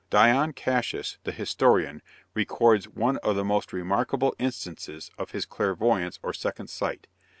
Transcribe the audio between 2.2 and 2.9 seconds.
records